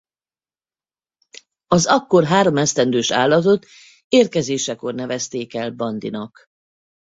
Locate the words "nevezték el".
4.93-5.71